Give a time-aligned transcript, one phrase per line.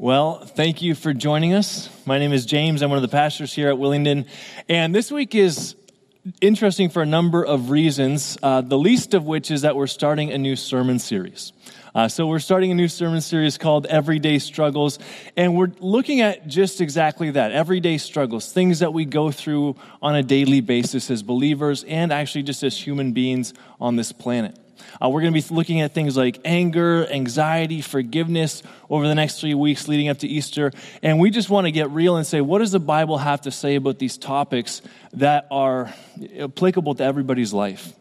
[0.00, 1.88] Well, thank you for joining us.
[2.06, 2.82] My name is James.
[2.82, 4.28] I'm one of the pastors here at Willingdon.
[4.68, 5.74] And this week is
[6.40, 10.30] interesting for a number of reasons, uh, the least of which is that we're starting
[10.30, 11.52] a new sermon series.
[11.96, 15.00] Uh, so, we're starting a new sermon series called Everyday Struggles,
[15.36, 20.14] and we're looking at just exactly that everyday struggles, things that we go through on
[20.14, 24.56] a daily basis as believers and actually just as human beings on this planet.
[25.02, 29.40] Uh, we're going to be looking at things like anger, anxiety, forgiveness over the next
[29.40, 30.72] three weeks leading up to Easter.
[31.02, 33.50] And we just want to get real and say, what does the Bible have to
[33.50, 35.92] say about these topics that are
[36.38, 37.92] applicable to everybody's life?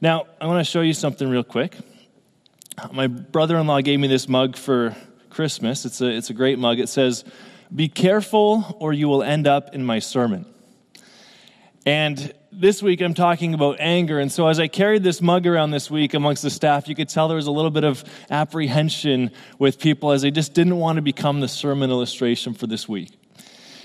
[0.00, 1.76] Now, I want to show you something real quick.
[2.92, 4.94] My brother in law gave me this mug for
[5.30, 5.86] Christmas.
[5.86, 6.78] It's a, it's a great mug.
[6.78, 7.24] It says,
[7.74, 10.44] Be careful, or you will end up in my sermon.
[11.86, 14.18] And this week I'm talking about anger.
[14.18, 17.08] And so as I carried this mug around this week amongst the staff, you could
[17.08, 20.96] tell there was a little bit of apprehension with people as they just didn't want
[20.96, 23.12] to become the sermon illustration for this week.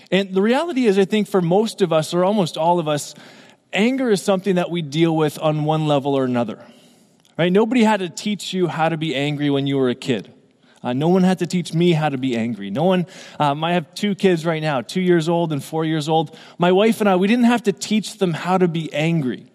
[0.09, 3.13] And the reality is, I think for most of us, or almost all of us,
[3.73, 6.65] anger is something that we deal with on one level or another.
[7.37, 7.51] Right?
[7.51, 10.33] Nobody had to teach you how to be angry when you were a kid.
[10.83, 12.71] Uh, no one had to teach me how to be angry.
[12.71, 13.05] No one,
[13.39, 16.35] um, I have two kids right now, two years old and four years old.
[16.57, 19.45] My wife and I, we didn't have to teach them how to be angry.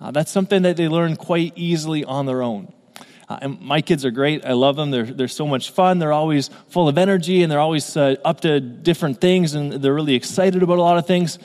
[0.00, 2.72] Uh, that's something that they learn quite easily on their own.
[3.28, 4.44] Uh, and my kids are great.
[4.44, 4.90] I love them.
[4.90, 5.98] They're, they're so much fun.
[5.98, 9.94] They're always full of energy and they're always uh, up to different things and they're
[9.94, 11.38] really excited about a lot of things.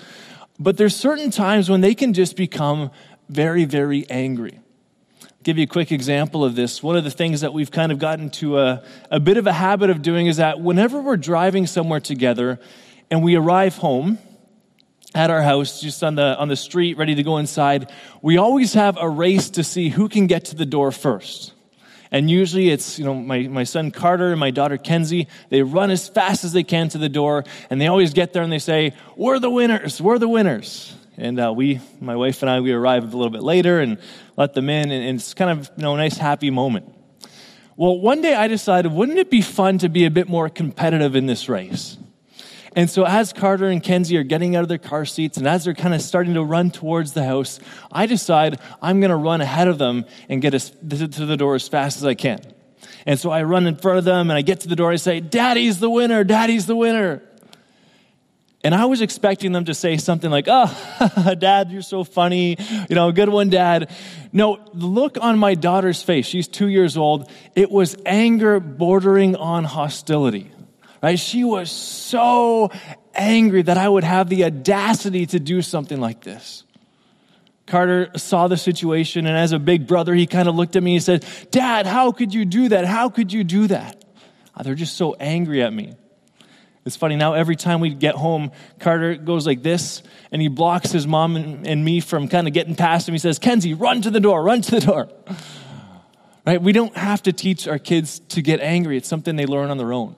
[0.60, 2.92] But there's certain times when they can just become
[3.30, 4.60] very, very angry
[5.44, 6.84] give you a quick example of this.
[6.84, 9.54] One of the things that we've kind of gotten to a, a bit of a
[9.54, 12.60] habit of doing is that whenever we're driving somewhere together
[13.10, 14.20] and we arrive home,
[15.16, 18.74] at our house, just on the, on the street, ready to go inside, we always
[18.74, 21.54] have a race to see who can get to the door first.
[22.12, 25.92] And usually it's, you know, my, my son Carter and my daughter Kenzie, they run
[25.92, 28.60] as fast as they can to the door, and they always get there and they
[28.60, 30.96] say, We're the winners, we're the winners.
[31.20, 33.98] And uh, we, my wife and I, we arrived a little bit later and
[34.38, 36.96] let them in, and, and it's kind of, you know, a nice, happy moment.
[37.76, 41.18] Well, one day I decided, wouldn't it be fun to be a bit more competitive
[41.18, 41.98] in this race?
[42.74, 45.66] And so, as Carter and Kenzie are getting out of their car seats and as
[45.66, 47.60] they're kind of starting to run towards the house,
[47.92, 51.68] I decide I'm going to run ahead of them and get to the door as
[51.68, 52.40] fast as I can.
[53.06, 54.92] And so I run in front of them and I get to the door.
[54.92, 57.24] I say, Daddy's the winner, Daddy's the winner.
[58.64, 62.58] And I was expecting them to say something like, Oh, dad, you're so funny.
[62.90, 63.90] You know, good one, dad.
[64.34, 69.64] No, look on my daughter's face, she's two years old, it was anger bordering on
[69.64, 70.52] hostility.
[71.02, 71.18] Right?
[71.18, 72.72] She was so
[73.16, 76.66] angry that I would have the audacity to do something like this.
[77.68, 80.92] Carter saw the situation, and as a big brother, he kind of looked at me
[80.92, 82.86] and he said, Dad, how could you do that?
[82.86, 84.04] How could you do that?
[84.58, 85.94] Oh, they're just so angry at me.
[86.90, 90.02] It's funny now, every time we get home, Carter goes like this,
[90.32, 93.14] and he blocks his mom and, and me from kind of getting past him.
[93.14, 95.10] He says, Kenzie, run to the door, run to the door.
[96.48, 96.60] Right?
[96.60, 99.78] We don't have to teach our kids to get angry, it's something they learn on
[99.78, 100.16] their own.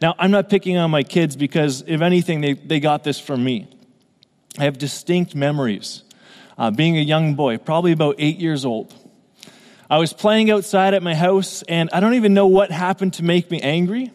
[0.00, 3.42] Now, I'm not picking on my kids because, if anything, they, they got this from
[3.42, 3.68] me.
[4.60, 6.04] I have distinct memories.
[6.56, 8.94] Uh, being a young boy, probably about eight years old.
[9.88, 13.24] I was playing outside at my house, and I don't even know what happened to
[13.24, 14.12] make me angry.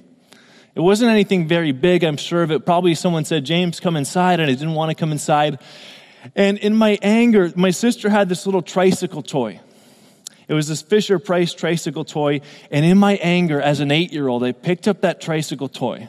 [0.76, 2.66] It wasn't anything very big, I'm sure of it.
[2.66, 5.60] Probably someone said, James, come inside, and I didn't want to come inside.
[6.36, 9.62] And in my anger, my sister had this little tricycle toy.
[10.48, 12.42] It was this Fisher Price tricycle toy.
[12.70, 16.08] And in my anger, as an eight year old, I picked up that tricycle toy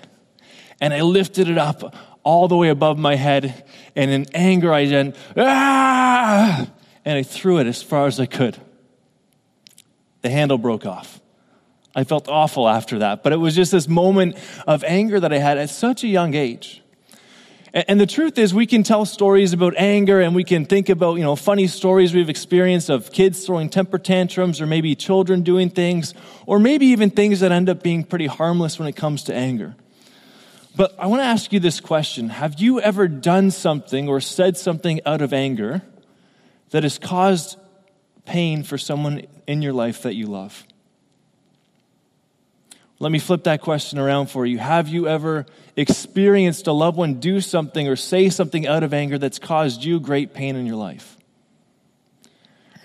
[0.81, 3.65] and I lifted it up all the way above my head.
[3.94, 6.69] And in anger, I then, ah!
[7.05, 8.56] And I threw it as far as I could.
[10.22, 11.21] The handle broke off.
[11.96, 13.22] I felt awful after that.
[13.22, 14.36] But it was just this moment
[14.66, 16.82] of anger that I had at such a young age.
[17.72, 21.16] And the truth is, we can tell stories about anger and we can think about,
[21.16, 25.68] you know, funny stories we've experienced of kids throwing temper tantrums or maybe children doing
[25.68, 26.14] things
[26.46, 29.74] or maybe even things that end up being pretty harmless when it comes to anger.
[30.74, 34.56] But I want to ask you this question Have you ever done something or said
[34.56, 35.82] something out of anger
[36.70, 37.58] that has caused
[38.25, 40.66] pain for someone in your life that you love?
[42.98, 44.58] Let me flip that question around for you.
[44.58, 45.44] Have you ever
[45.76, 50.00] experienced a loved one do something or say something out of anger that's caused you
[50.00, 51.19] great pain in your life?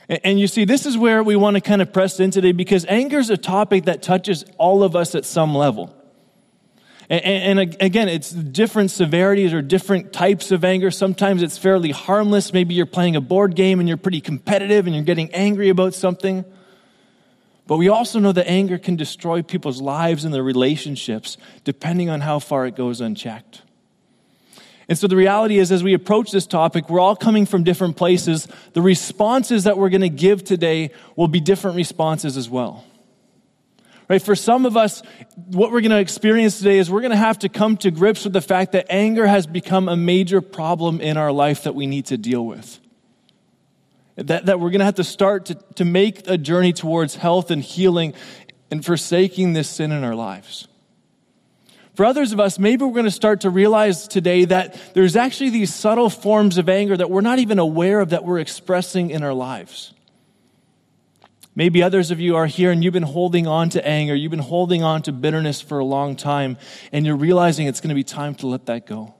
[0.09, 2.85] And you see, this is where we want to kind of press in today because
[2.87, 5.95] anger is a topic that touches all of us at some level.
[7.09, 10.91] And, again, it's different severities or different types of anger.
[10.91, 12.53] Sometimes it's fairly harmless.
[12.53, 15.93] Maybe you're playing a board game and you're pretty competitive and you're getting angry about
[15.93, 16.45] something.
[17.67, 22.21] But we also know that anger can destroy people's lives and their relationships depending on
[22.21, 23.61] how far it goes unchecked.
[24.89, 27.95] And so the reality is, as we approach this topic, we're all coming from different
[27.95, 28.47] places.
[28.73, 32.83] The responses that we're going to give today will be different responses as well.
[34.09, 34.21] Right?
[34.21, 35.01] For some of us,
[35.51, 38.25] what we're going to experience today is we're going to have to come to grips
[38.25, 41.87] with the fact that anger has become a major problem in our life that we
[41.87, 42.77] need to deal with.
[44.15, 47.49] That, that we're going to have to start to, to make a journey towards health
[47.49, 48.13] and healing
[48.69, 50.67] and forsaking this sin in our lives.
[51.95, 55.49] For others of us, maybe we're going to start to realize today that there's actually
[55.49, 59.23] these subtle forms of anger that we're not even aware of that we're expressing in
[59.23, 59.93] our lives.
[61.53, 64.39] Maybe others of you are here and you've been holding on to anger, you've been
[64.39, 66.57] holding on to bitterness for a long time,
[66.93, 69.13] and you're realizing it's going to be time to let that go.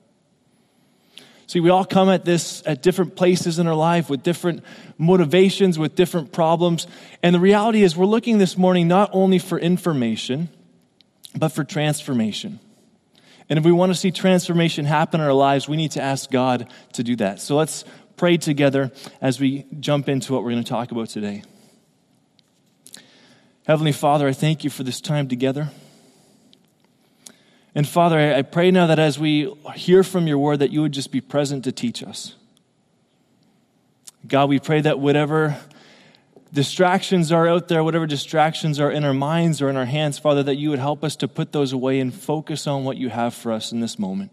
[1.52, 4.64] See, we all come at this at different places in our life with different
[4.98, 6.88] motivations, with different problems.
[7.22, 10.48] And the reality is, we're looking this morning not only for information,
[11.36, 12.62] but for transformation.
[13.50, 16.32] And if we want to see transformation happen in our lives, we need to ask
[16.32, 17.42] God to do that.
[17.42, 17.84] So let's
[18.16, 21.44] pray together as we jump into what we're going to talk about today.
[23.68, 25.70] Heavenly Father, I thank you for this time together.
[27.74, 30.92] And Father, I pray now that as we hear from your word, that you would
[30.92, 32.36] just be present to teach us.
[34.28, 35.58] God, we pray that whatever
[36.54, 40.44] distractions are out there, whatever distractions are in our minds or in our hands, Father,
[40.44, 43.34] that you would help us to put those away and focus on what you have
[43.34, 44.32] for us in this moment.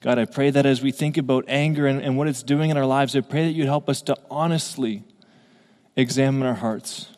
[0.00, 2.76] God, I pray that as we think about anger and, and what it's doing in
[2.76, 5.02] our lives, I pray that you'd help us to honestly
[5.96, 7.08] examine our hearts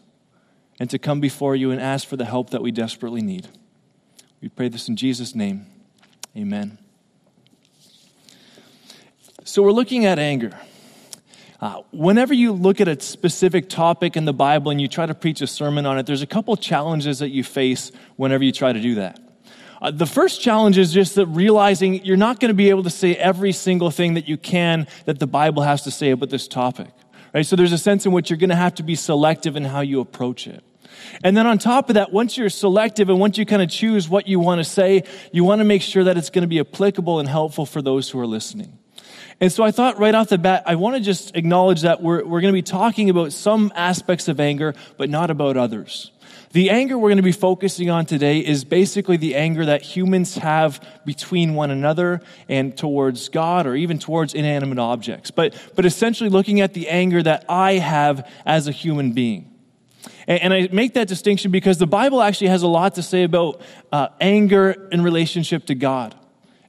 [0.78, 3.48] and to come before you and ask for the help that we desperately need.
[4.40, 5.66] We pray this in Jesus' name.
[6.36, 6.78] Amen.
[9.44, 10.58] So, we're looking at anger.
[11.60, 15.14] Uh, whenever you look at a specific topic in the Bible and you try to
[15.14, 18.72] preach a sermon on it, there's a couple challenges that you face whenever you try
[18.72, 19.18] to do that.
[19.80, 22.90] Uh, the first challenge is just that realizing you're not going to be able to
[22.90, 26.48] say every single thing that you can that the Bible has to say about this
[26.48, 26.88] topic.
[27.34, 27.44] Right?
[27.44, 29.80] So there's a sense in which you're going to have to be selective in how
[29.80, 30.62] you approach it.
[31.22, 34.08] And then on top of that, once you're selective and once you kind of choose
[34.08, 36.60] what you want to say, you want to make sure that it's going to be
[36.60, 38.78] applicable and helpful for those who are listening.
[39.40, 42.24] And so I thought right off the bat, I want to just acknowledge that we're,
[42.24, 46.10] we're going to be talking about some aspects of anger, but not about others.
[46.52, 50.36] The anger we're going to be focusing on today is basically the anger that humans
[50.36, 55.30] have between one another and towards God or even towards inanimate objects.
[55.30, 59.55] But, but essentially looking at the anger that I have as a human being.
[60.26, 63.60] And, I make that distinction because the Bible actually has a lot to say about
[63.92, 66.14] uh, anger in relationship to God.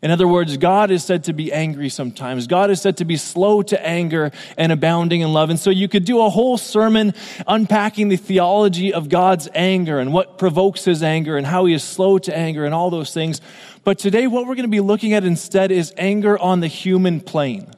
[0.02, 2.46] In other words, God is said to be angry sometimes.
[2.46, 5.50] God is said to be slow to anger and abounding in love.
[5.50, 7.16] And so you could do a whole sermon
[7.48, 11.84] unpacking the theology of God's anger and what provokes his anger and how he is
[11.84, 13.42] slow to anger and all those things.
[13.84, 17.20] But today, what we're going to be looking at instead is anger on the human
[17.20, 17.72] plane.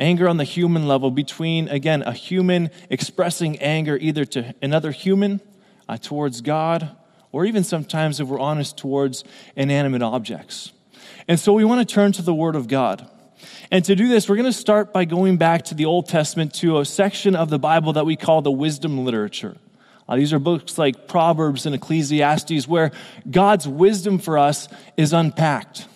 [0.00, 5.40] Anger on the human level between, again, a human expressing anger either to another human,
[5.88, 6.96] uh, towards God,
[7.32, 9.22] or even sometimes, if we're honest, towards
[9.54, 10.72] inanimate objects.
[11.28, 13.08] And so we want to turn to the Word of God.
[13.70, 16.54] And to do this, we're going to start by going back to the Old Testament
[16.54, 19.56] to a section of the Bible that we call the wisdom literature.
[20.08, 22.90] Uh, these are books like Proverbs and Ecclesiastes where
[23.30, 25.86] God's wisdom for us is unpacked.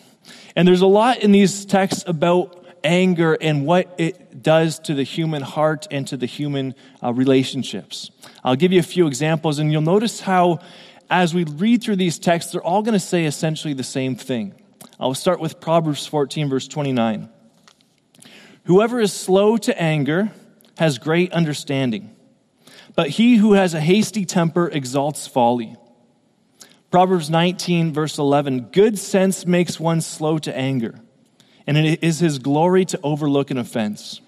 [0.55, 5.03] And there's a lot in these texts about anger and what it does to the
[5.03, 8.11] human heart and to the human uh, relationships.
[8.45, 10.61] I'll give you a few examples, and you'll notice how,
[11.11, 14.55] as we read through these texts, they're all going to say essentially the same thing.
[15.01, 17.29] I'll start with Proverbs 14, verse 29.
[18.65, 20.31] Whoever is slow to anger
[20.79, 22.15] has great understanding,
[22.95, 25.77] but he who has a hasty temper exalts folly.
[26.91, 30.95] Proverbs 19, verse 11 Good sense makes one slow to anger,
[31.67, 34.21] and it is his glory to overlook an offense.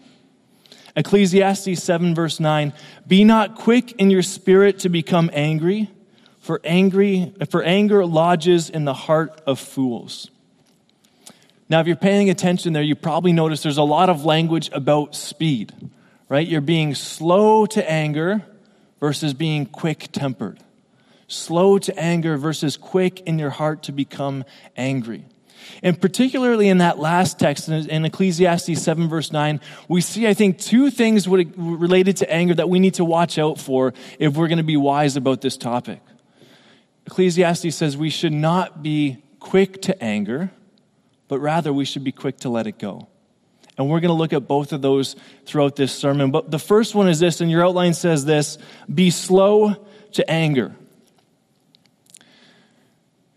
[0.97, 2.73] Ecclesiastes 7, verse 9
[3.07, 5.91] Be not quick in your spirit to become angry,
[6.39, 10.31] for, angry, for anger lodges in the heart of fools.
[11.69, 15.17] Now, if you're paying attention there, you probably notice there's a lot of language about
[15.17, 15.73] speed,
[16.29, 16.47] right?
[16.47, 18.43] You're being slow to anger
[19.01, 20.61] versus being quick tempered.
[21.29, 24.45] Slow to anger versus quick in your heart to become
[24.77, 25.25] angry.
[25.83, 30.59] And particularly in that last text in Ecclesiastes 7, verse 9, we see, I think,
[30.59, 34.59] two things related to anger that we need to watch out for if we're going
[34.59, 36.01] to be wise about this topic.
[37.07, 40.51] Ecclesiastes says we should not be quick to anger
[41.29, 43.09] but rather we should be quick to let it go.
[43.79, 46.31] And we're going to look at both of those throughout this sermon.
[46.31, 48.59] But the first one is this, and your outline says this
[48.93, 50.75] be slow to anger.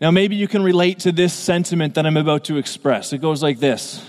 [0.00, 3.12] Now, maybe you can relate to this sentiment that I'm about to express.
[3.12, 4.02] It goes like this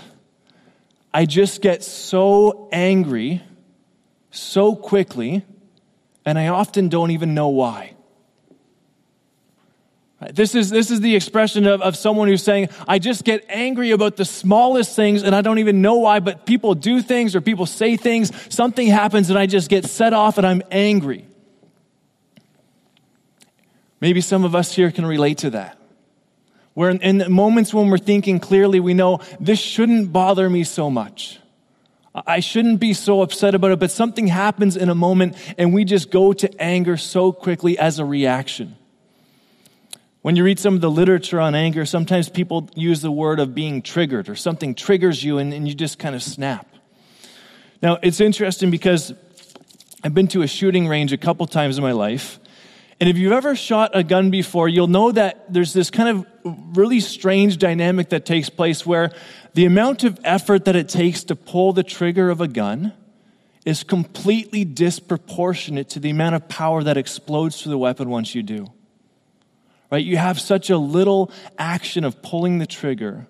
[1.12, 3.42] I just get so angry
[4.30, 5.44] so quickly,
[6.24, 7.94] and I often don't even know why.
[10.30, 13.90] This is, this is the expression of, of someone who's saying, I just get angry
[13.90, 17.40] about the smallest things and I don't even know why, but people do things or
[17.40, 21.26] people say things, something happens and I just get set off and I'm angry.
[24.00, 25.81] Maybe some of us here can relate to that.
[26.74, 31.38] Where in, moments when we're thinking clearly, we know this shouldn't bother me so much.
[32.14, 35.84] I shouldn't be so upset about it, but something happens in a moment and we
[35.84, 38.76] just go to anger so quickly as a reaction.
[40.20, 43.54] When you read some of the literature on anger, sometimes people use the word of
[43.54, 46.66] being triggered or something triggers you and, and you just kind of snap.
[47.82, 49.12] Now, it's interesting because
[50.04, 52.38] I've been to a shooting range a couple times in my life.
[53.02, 56.76] And if you've ever shot a gun before, you'll know that there's this kind of
[56.76, 59.10] really strange dynamic that takes place where
[59.54, 62.92] the amount of effort that it takes to pull the trigger of a gun
[63.64, 68.42] is completely disproportionate to the amount of power that explodes through the weapon once you
[68.44, 68.68] do.
[69.90, 70.04] Right?
[70.04, 73.26] You have such a little action of pulling the trigger,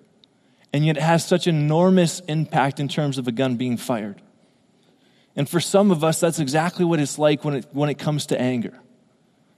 [0.71, 4.21] and yet it has such enormous impact in terms of a gun being fired.
[5.35, 8.27] And for some of us, that's exactly what it's like when it, when it comes
[8.27, 8.79] to anger.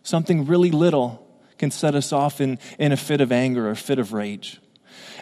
[0.06, 3.76] Something really little can set us off in, in a fit of anger or a
[3.76, 4.62] fit of rage.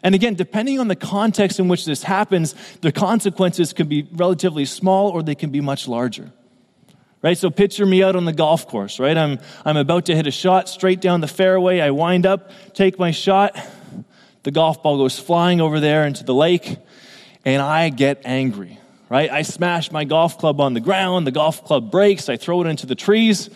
[0.04, 4.66] And again, depending on the context in which this happens, the consequences can be relatively
[4.66, 6.32] small or they can be much larger
[7.24, 7.38] right?
[7.38, 9.18] So picture me out on the golf course, right?
[9.18, 11.80] I'm, I'm about to hit a shot straight down the fairway.
[11.80, 13.58] I wind up, take my shot.
[14.44, 16.78] The golf ball goes flying over there into the lake,
[17.46, 19.32] and I get angry, right?
[19.32, 21.26] I smash my golf club on the ground.
[21.26, 22.28] The golf club breaks.
[22.28, 23.50] I throw it into the trees.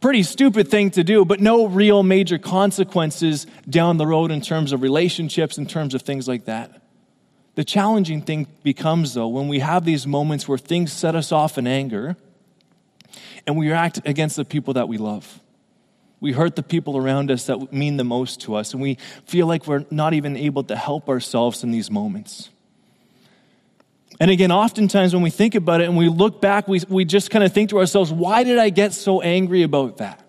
[0.00, 4.72] Pretty stupid thing to do, but no real major consequences down the road in terms
[4.72, 6.82] of relationships, in terms of things like that.
[7.56, 11.58] The challenging thing becomes, though, when we have these moments where things set us off
[11.58, 12.16] in anger
[13.48, 15.40] and we act against the people that we love.
[16.20, 19.46] We hurt the people around us that mean the most to us, and we feel
[19.46, 22.50] like we're not even able to help ourselves in these moments.
[24.20, 27.30] And again, oftentimes when we think about it and we look back, we, we just
[27.30, 30.24] kind of think to ourselves, why did I get so angry about that?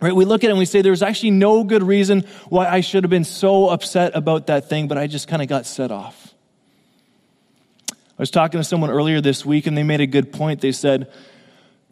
[0.00, 0.14] Right?
[0.14, 3.04] We look at it and we say, there's actually no good reason why I should
[3.04, 6.34] have been so upset about that thing, but I just kind of got set off.
[7.90, 10.60] I was talking to someone earlier this week and they made a good point.
[10.60, 11.10] They said,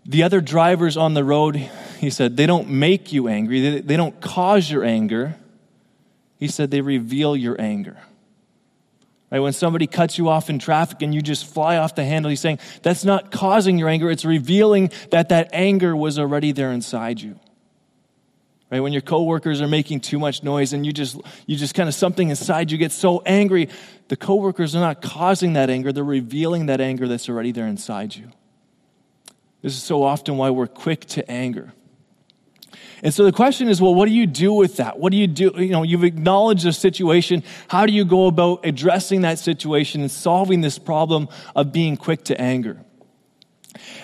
[0.04, 1.56] the other drivers on the road,
[1.98, 5.36] he said, they don't make you angry, they, they don't cause your anger.
[6.38, 7.98] He said, they reveal your anger.
[9.30, 9.38] Right?
[9.40, 12.40] When somebody cuts you off in traffic and you just fly off the handle, he's
[12.40, 17.20] saying, that's not causing your anger, it's revealing that that anger was already there inside
[17.20, 17.38] you.
[18.70, 18.80] Right?
[18.80, 21.94] When your coworkers are making too much noise and you just you just kind of
[21.94, 23.68] something inside you gets so angry,
[24.08, 28.14] the coworkers are not causing that anger, they're revealing that anger that's already there inside
[28.14, 28.30] you.
[29.62, 31.72] This is so often why we're quick to anger.
[33.02, 34.98] And so the question is, well, what do you do with that?
[34.98, 35.52] What do you do?
[35.56, 37.42] You know, you've acknowledged the situation.
[37.68, 42.24] How do you go about addressing that situation and solving this problem of being quick
[42.24, 42.78] to anger?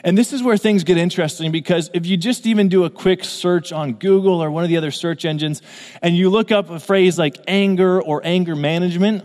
[0.05, 3.25] And this is where things get interesting because if you just even do a quick
[3.25, 5.61] search on Google or one of the other search engines
[6.01, 9.25] and you look up a phrase like anger or anger management,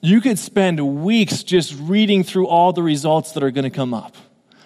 [0.00, 3.92] you could spend weeks just reading through all the results that are going to come
[3.92, 4.16] up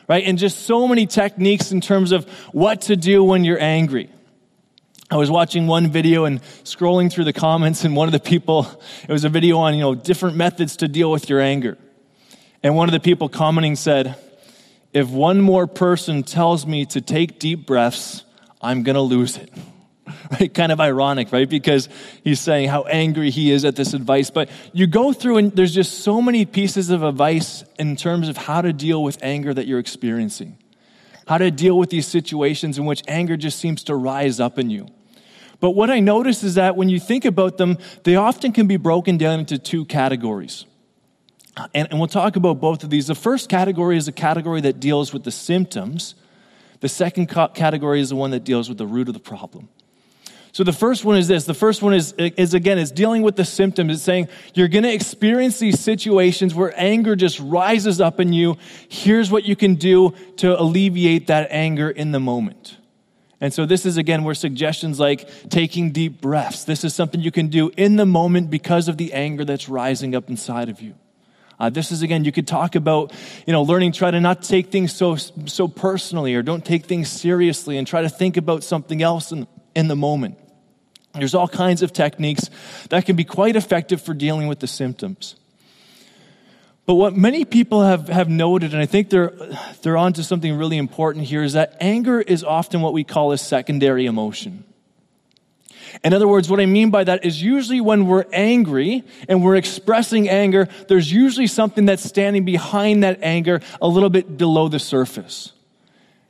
[0.06, 0.25] right?
[0.25, 4.11] And just so many techniques in terms of what to do when you're angry.
[5.14, 8.66] I was watching one video and scrolling through the comments, and one of the people,
[9.09, 11.78] it was a video on, you know, different methods to deal with your anger.
[12.64, 14.16] And one of the people commenting said,
[14.92, 18.25] If one more person tells me to take deep breaths,
[18.61, 19.52] I'm going to lose it.
[20.33, 20.52] right?
[20.52, 21.49] Kind of ironic, right?
[21.49, 21.88] Because
[22.25, 24.30] he's saying how angry he is at this advice.
[24.30, 28.37] But you go through and there's just so many pieces of advice in terms of
[28.37, 30.59] how to deal with anger that you're experiencing.
[31.28, 34.71] How to deal with these situations in which anger just seems to rise up in
[34.71, 34.88] you.
[35.64, 38.76] But what I notice is that when you think about them, they often can be
[38.76, 40.66] broken down into two categories.
[41.73, 43.06] And, and, we'll talk about both of these.
[43.06, 46.16] The first category is a category that deals with the symptoms.
[46.80, 49.71] The second category is the one that deals with the root of the problem.
[50.52, 51.47] So the first one is this.
[51.47, 53.94] The first one is, is again, is dealing with the symptoms.
[53.94, 58.59] It's saying you're going to experience these situations where anger just rises up in you.
[58.90, 62.76] Here's what you can do to alleviate that anger in the moment.
[63.44, 66.64] And so this is again where suggestions like taking deep breaths.
[66.64, 70.14] This is something you can do in the moment because of the anger that's rising
[70.14, 70.94] up inside of you.
[71.60, 73.12] Uh, this is again, you could talk about,
[73.46, 77.10] you know, learning, try to not take things so, so personally or don't take things
[77.10, 80.38] seriously and try to think about something else in, in the moment.
[81.12, 82.48] There's all kinds of techniques
[82.88, 85.36] that can be quite effective for dealing with the symptoms.
[86.86, 89.32] But what many people have, have noted, and I think they're,
[89.82, 93.38] they're onto something really important here, is that anger is often what we call a
[93.38, 94.64] secondary emotion.
[96.02, 99.56] In other words, what I mean by that is usually when we're angry and we're
[99.56, 104.78] expressing anger, there's usually something that's standing behind that anger a little bit below the
[104.78, 105.52] surface.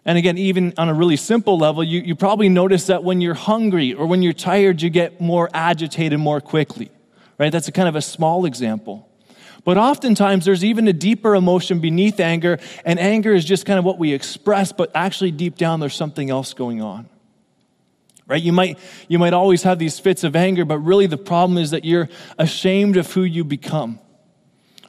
[0.04, 3.34] And again, even on a really simple level, you, you probably notice that when you're
[3.34, 6.90] hungry or when you're tired, you get more agitated more quickly,
[7.38, 7.50] right?
[7.50, 9.08] That's a kind of a small example.
[9.64, 13.84] But oftentimes there's even a deeper emotion beneath anger, and anger is just kind of
[13.84, 17.08] what we express, but actually deep down there's something else going on.
[18.26, 18.42] Right?
[18.42, 18.78] You might
[19.08, 22.08] you might always have these fits of anger but really the problem is that you're
[22.38, 23.98] ashamed of who you become.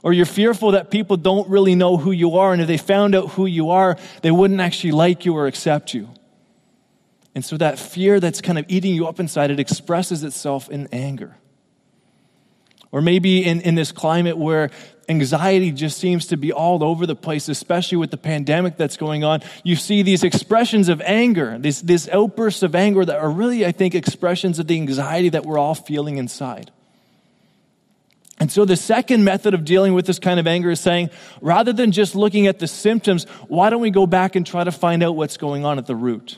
[0.04, 3.16] Or you're fearful that people don't really know who you are and if they found
[3.16, 6.10] out who you are they wouldn't actually like you or accept you.
[7.34, 10.88] And so that fear that's kind of eating you up inside it expresses itself in
[10.94, 11.36] anger
[12.96, 14.72] or maybe in, in this climate where
[15.10, 19.26] anxiety just seems to be all over the place, especially with the pandemic that's going
[19.26, 19.42] on.
[19.66, 23.74] You see these expressions of anger, these, these outbursts of anger that are really, I
[23.74, 26.72] think, expressions of the anxiety that we're all feeling inside.
[28.40, 31.10] And so, the second method of dealing with this kind of anger is saying,
[31.42, 34.72] rather than just looking at the symptoms, why don't we go back and try to
[34.72, 36.38] find out what's going on at the root?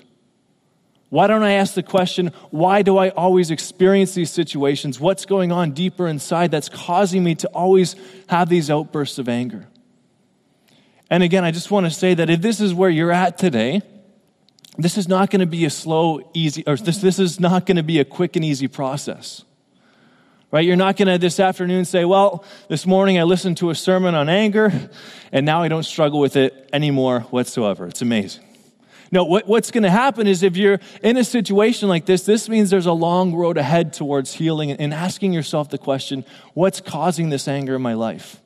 [1.09, 4.99] Why don't I ask the question, why do I always experience these situations?
[4.99, 7.95] What's going on deeper inside that's causing me to always
[8.27, 9.67] have these outbursts of anger?
[11.09, 13.81] And again, I just want to say that if this is where you're at today,
[14.77, 17.77] this is not going to be a slow, easy, or this, this is not going
[17.77, 19.45] to be a quick and easy process.
[20.51, 20.65] Right?
[20.65, 24.13] You're not going to this afternoon say, well, this morning I listened to a sermon
[24.13, 24.71] on anger,
[25.31, 27.87] and now I don't struggle with it anymore whatsoever.
[27.87, 28.46] It's amazing.
[29.11, 32.49] No, what, what's going to happen is if you're in a situation like this, this
[32.49, 37.29] means there's a long road ahead towards healing and asking yourself the question, what's causing
[37.29, 38.41] this anger in my life?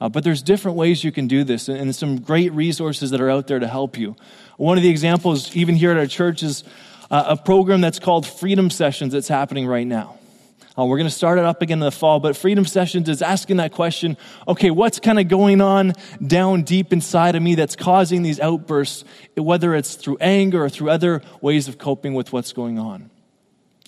[0.00, 3.20] Uh, but there's different ways you can do this and, and some great resources that
[3.20, 4.14] are out there to help you.
[4.56, 6.64] One of the examples, even here at our church, is
[7.10, 10.18] uh, a program that's called Freedom Sessions that's happening right now.
[10.78, 13.20] Uh, we're going to start it up again in the fall, but Freedom Sessions is
[13.20, 15.92] asking that question okay, what's kind of going on
[16.24, 19.04] down deep inside of me that's causing these outbursts,
[19.36, 23.10] whether it's through anger or through other ways of coping with what's going on?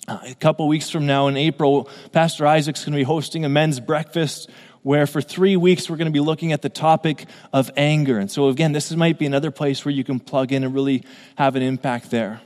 [0.07, 3.49] Uh, a couple weeks from now in April, Pastor Isaac's going to be hosting a
[3.49, 4.49] men's breakfast
[4.81, 8.17] where for three weeks we're going to be looking at the topic of anger.
[8.17, 11.05] And so, again, this might be another place where you can plug in and really
[11.37, 12.41] have an impact there.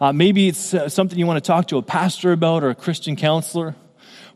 [0.00, 2.74] Uh, maybe it's uh, something you want to talk to a pastor about or a
[2.74, 3.74] Christian counselor.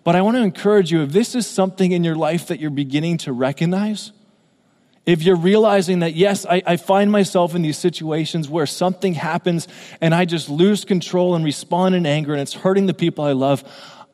[0.04, 2.70] But I want to encourage you if this is something in your life that you're
[2.70, 4.12] beginning to recognize,
[5.06, 9.66] if you're realizing that, yes, I, I, find myself in these situations where something happens
[10.00, 13.32] and I just lose control and respond in anger and it's hurting the people I
[13.32, 13.64] love,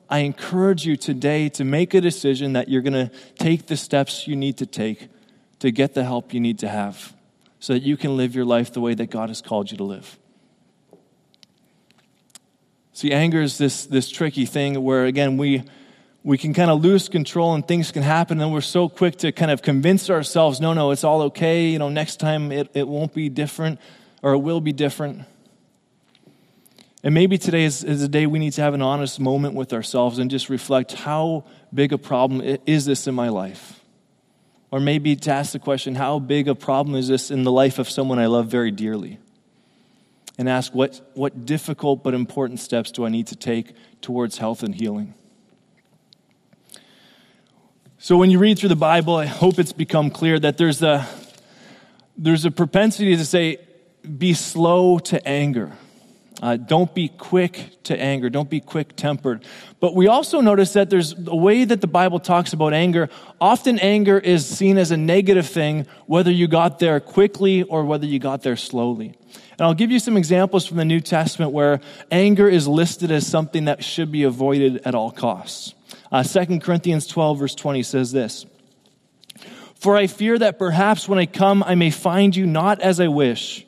[0.08, 4.26] I encourage you today to make a decision that you're going to take the steps
[4.26, 5.08] you need to take
[5.58, 7.14] to get the help you need to have
[7.60, 9.84] so that you can live your life the way that God has called you to
[9.84, 10.18] live.
[12.98, 15.62] See, anger is this, this tricky thing where, again, we,
[16.24, 19.30] we can kind of lose control and things can happen, and we're so quick to
[19.30, 21.68] kind of convince ourselves, no, no, it's all okay.
[21.68, 23.78] You know, next time it, it won't be different
[24.20, 25.22] or it will be different.
[27.04, 29.72] And maybe today is, is a day we need to have an honest moment with
[29.72, 33.80] ourselves and just reflect how big a problem is this in my life?
[34.72, 37.78] Or maybe to ask the question, how big a problem is this in the life
[37.78, 39.20] of someone I love very dearly?
[40.38, 44.62] And ask what, what difficult but important steps do I need to take towards health
[44.62, 45.14] and healing.
[47.98, 51.06] So, when you read through the Bible, I hope it's become clear that there's a,
[52.16, 53.58] there's a propensity to say,
[54.16, 55.72] be slow to anger.
[56.40, 58.30] Uh, don't be quick to anger.
[58.30, 59.44] Don't be quick tempered.
[59.80, 63.08] But we also notice that there's a way that the Bible talks about anger.
[63.40, 68.06] Often anger is seen as a negative thing, whether you got there quickly or whether
[68.06, 69.18] you got there slowly.
[69.52, 71.80] And I'll give you some examples from the New Testament where
[72.12, 75.74] anger is listed as something that should be avoided at all costs.
[76.12, 78.46] Uh, 2 Corinthians 12, verse 20 says this
[79.74, 83.08] For I fear that perhaps when I come, I may find you not as I
[83.08, 83.66] wish,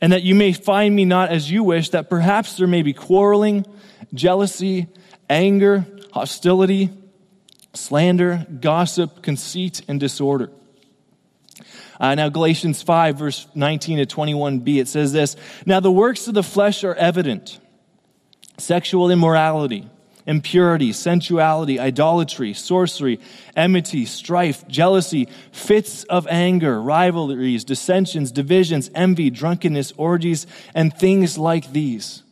[0.00, 2.92] and that you may find me not as you wish, that perhaps there may be
[2.92, 3.66] quarreling,
[4.14, 4.88] jealousy,
[5.28, 6.90] anger, hostility,
[7.74, 10.50] slander, gossip, conceit, and disorder.
[12.00, 15.36] Uh, now, Galatians 5, verse 19 to 21b, it says this
[15.66, 17.60] Now the works of the flesh are evident
[18.56, 19.88] sexual immorality
[20.30, 23.18] impurity, sensuality, idolatry, sorcery,
[23.56, 31.72] enmity, strife, jealousy, fits of anger, rivalries, dissensions, divisions, envy, drunkenness, orgies, and things like
[31.72, 32.22] these.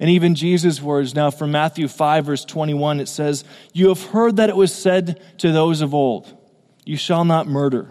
[0.00, 4.38] And even Jesus' words now from Matthew 5, verse 21, it says, You have heard
[4.38, 6.36] that it was said to those of old,
[6.84, 7.86] You shall not murder.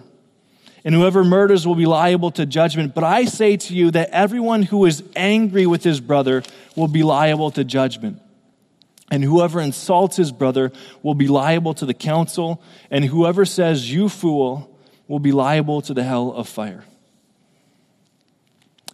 [0.84, 2.94] And whoever murders will be liable to judgment.
[2.94, 6.44] But I say to you that everyone who is angry with his brother
[6.76, 8.20] will be liable to judgment.
[9.14, 10.72] And whoever insults his brother
[11.04, 12.64] will be liable to the council.
[12.90, 14.76] And whoever says, You fool,
[15.08, 16.84] will be liable to the hell of fire.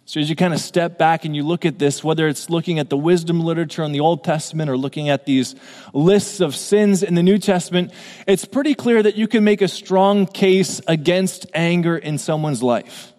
[0.04, 2.78] So, as you kind of step back and you look at this, whether it's looking
[2.78, 5.54] at the wisdom literature in the Old Testament or looking at these
[5.94, 7.90] lists of sins in the New Testament,
[8.26, 13.14] it's pretty clear that you can make a strong case against anger in someone's life.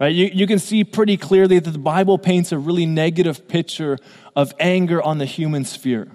[0.00, 0.12] Right?
[0.12, 3.96] You, you can see pretty clearly that the Bible paints a really negative picture
[4.34, 6.08] of anger on the human sphere.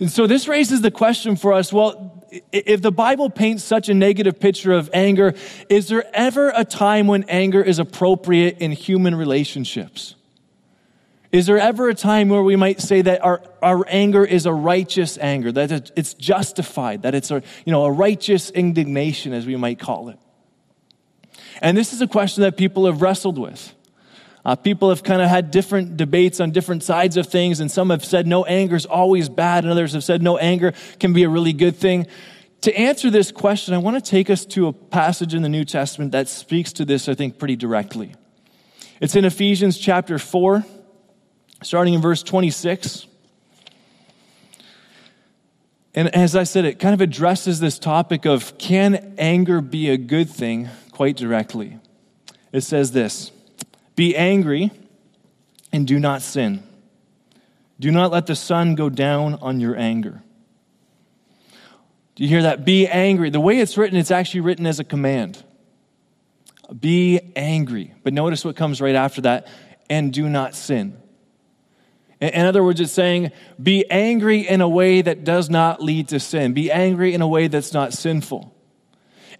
[0.00, 3.94] And so this raises the question for us well, if the Bible paints such a
[3.94, 5.34] negative picture of anger,
[5.68, 10.14] is there ever a time when anger is appropriate in human relationships?
[11.32, 14.52] Is there ever a time where we might say that our, our anger is a
[14.52, 19.54] righteous anger, that it's justified, that it's a, you know, a righteous indignation, as we
[19.54, 20.18] might call it?
[21.62, 23.74] And this is a question that people have wrestled with.
[24.44, 27.90] Uh, people have kind of had different debates on different sides of things, and some
[27.90, 31.24] have said no anger is always bad, and others have said no anger can be
[31.24, 32.06] a really good thing.
[32.62, 35.64] To answer this question, I want to take us to a passage in the New
[35.64, 38.14] Testament that speaks to this, I think, pretty directly.
[39.00, 40.64] It's in Ephesians chapter 4,
[41.62, 43.06] starting in verse 26.
[45.94, 49.96] And as I said, it kind of addresses this topic of can anger be a
[49.96, 51.78] good thing quite directly.
[52.52, 53.32] It says this.
[53.96, 54.70] Be angry
[55.72, 56.62] and do not sin.
[57.78, 60.22] Do not let the sun go down on your anger.
[62.14, 62.64] Do you hear that?
[62.64, 63.30] Be angry.
[63.30, 65.42] The way it's written, it's actually written as a command.
[66.78, 67.94] Be angry.
[68.02, 69.48] But notice what comes right after that
[69.88, 70.96] and do not sin.
[72.20, 76.20] In other words, it's saying be angry in a way that does not lead to
[76.20, 76.52] sin.
[76.52, 78.49] Be angry in a way that's not sinful.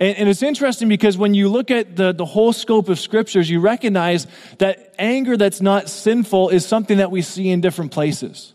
[0.01, 3.51] And, and, it's interesting because when you look at the, the whole scope of scriptures,
[3.51, 4.27] you recognize
[4.59, 8.55] that anger that's not sinful is something that we see in different places.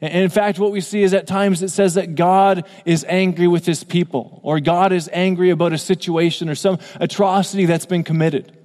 [0.00, 3.48] And in fact, what we see is at times it says that God is angry
[3.48, 8.04] with his people, or God is angry about a situation or some atrocity that's been
[8.04, 8.56] committed.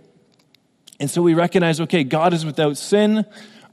[1.00, 3.26] And so we recognize, okay, God is without sin.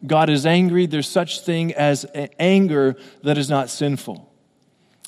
[0.07, 0.87] God is angry.
[0.87, 2.07] There's such thing as
[2.39, 4.33] anger that is not sinful.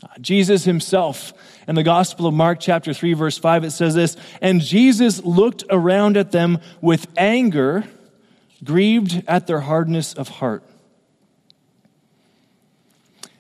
[0.02, 1.32] Uh, Jesus himself
[1.68, 5.64] in the Gospel of Mark, chapter 3, verse 5, it says this And Jesus looked
[5.70, 7.84] around at them with anger,
[8.64, 10.64] grieved at their hardness of heart.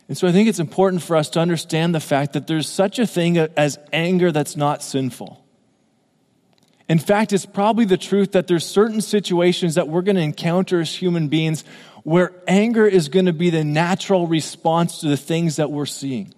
[0.08, 2.98] And so I think it's important for us to understand the fact that there's such
[2.98, 5.42] a thing as anger that's not sinful.
[6.88, 10.80] In fact, it's probably the truth that there's certain situations that we're going to encounter
[10.80, 11.64] as human beings
[12.02, 16.34] where anger is going to be the natural response to the things that we're seeing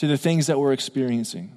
[0.00, 1.54] to the things that we're experiencing.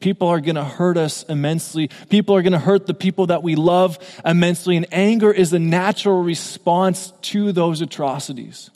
[0.00, 1.88] People are going to hurt us immensely.
[2.10, 4.76] People are going to hurt the people that we love immensely.
[4.76, 8.70] And anger is a natural response to those atrocities.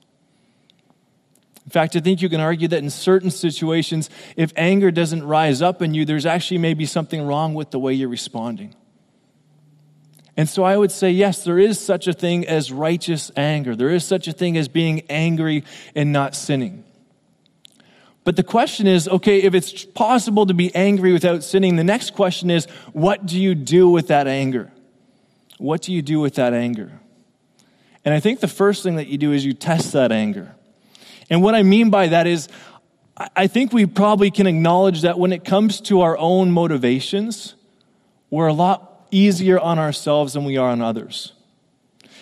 [1.67, 5.61] In fact, I think you can argue that in certain situations, if anger doesn't rise
[5.61, 8.75] up in you, there's actually maybe something wrong with the way you're responding.
[10.35, 13.77] And so I would say, yes, there is such a thing as righteous anger.
[13.77, 16.85] There is such a thing as being angry and not sinning.
[18.31, 22.15] But the question is okay, if it's possible to be angry without sinning, the next
[22.15, 24.71] question is what do you do with that anger?
[25.59, 26.93] What do you do with that anger?
[28.05, 30.55] And I think the first thing that you do is you test that anger.
[31.29, 32.47] And what I mean by that is,
[33.35, 37.57] I think we probably can acknowledge that when it comes to our own motivations,
[38.31, 41.33] we're a lot easier on ourselves than we are on others.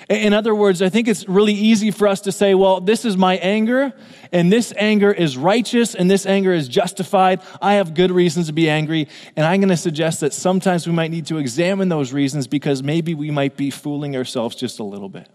[0.08, 3.18] In other words, I think it's really easy for us to say, well, this is
[3.18, 3.92] my anger,
[4.32, 7.42] and this anger is righteous, and this anger is justified.
[7.60, 9.08] I have good reasons to be angry.
[9.36, 12.82] And I'm going to suggest that sometimes we might need to examine those reasons because
[12.82, 15.28] maybe we might be fooling ourselves just a little bit.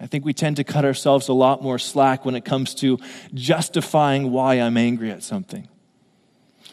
[0.00, 2.98] I think we tend to cut ourselves a lot more slack when it comes to
[3.34, 5.68] justifying why I'm angry at something.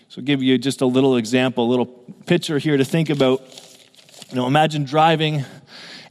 [0.08, 3.41] So, I'll give you just a little example, a little picture here to think about.
[4.30, 5.45] You know, imagine driving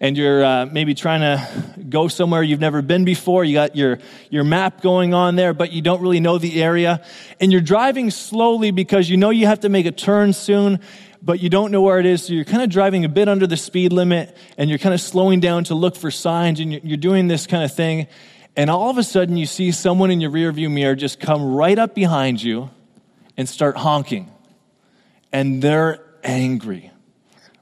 [0.02, 3.44] and you're uh, maybe trying to go somewhere you've never been before.
[3.44, 7.04] You got your, your map going on there, but you don't really know the area.
[7.40, 10.80] And you're driving slowly because you know you have to make a turn soon,
[11.22, 12.24] but you don't know where it is.
[12.24, 15.00] So you're kind of driving a bit under the speed limit and you're kind of
[15.00, 18.08] slowing down to look for signs and you're doing this kind of thing.
[18.56, 21.78] And all of a sudden, you see someone in your rearview mirror just come right
[21.78, 22.70] up behind you
[23.36, 24.32] and start honking.
[25.30, 26.91] And they're angry.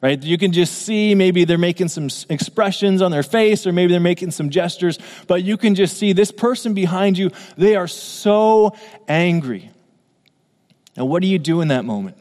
[0.03, 0.23] Right?
[0.23, 4.01] You can just see maybe they're making some expressions on their face or maybe they're
[4.01, 8.75] making some gestures, but you can just see this person behind you, they are so
[9.09, 9.71] angry.
[10.97, 12.17] Now, what do you do in that moment?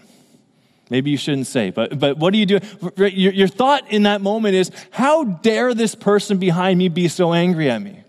[0.89, 2.59] Maybe you shouldn't say, but, but what do you do?
[2.97, 7.33] Your, your thought in that moment is, how dare this person behind me be so
[7.33, 8.03] angry at me?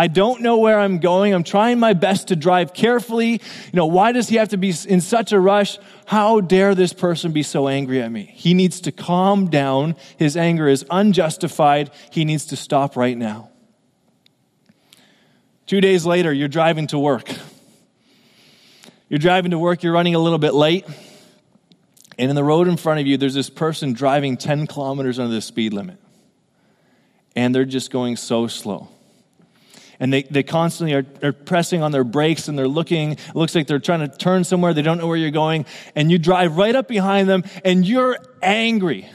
[0.00, 1.34] I don't know where I'm going.
[1.34, 3.32] I'm trying my best to drive carefully.
[3.32, 5.78] You know, why does he have to be in such a rush?
[6.06, 8.32] How dare this person be so angry at me?
[8.34, 9.96] He needs to calm down.
[10.16, 11.90] His anger is unjustified.
[12.10, 13.50] He needs to stop right now.
[15.66, 17.30] Two days later, you're driving to work.
[19.10, 20.86] You're driving to work, you're running a little bit late.
[22.16, 25.34] And in the road in front of you, there's this person driving 10 kilometers under
[25.34, 25.98] the speed limit.
[27.36, 28.88] And they're just going so slow
[30.00, 33.12] and they, they constantly are, are pressing on their brakes and they're looking.
[33.12, 34.72] It looks like they're trying to turn somewhere.
[34.72, 35.66] They don't know where you're going.
[35.94, 39.08] And you drive right up behind them and you're angry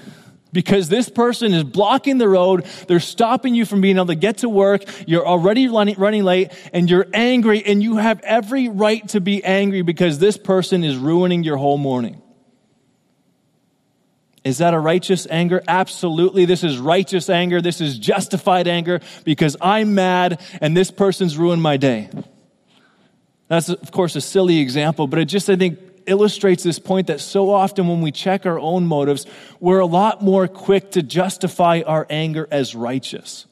[0.54, 2.66] because this person is blocking the road.
[2.88, 4.84] They're stopping you from being able to get to work.
[5.08, 9.44] You're already running, running late and you're angry and you have every right to be
[9.44, 12.22] angry because this person is ruining your whole morning.
[14.46, 15.64] Is that a righteous anger?
[15.68, 16.46] Absolutely.
[16.46, 17.62] This is righteous anger.
[17.62, 22.10] This is justified anger because I'm mad and this person's ruined my day.
[23.48, 27.22] That's, of course, a silly example, but it just, I think, illustrates this point that
[27.22, 29.26] so often when we check our own motives,
[29.60, 33.48] we're a lot more quick to justify our anger as righteous.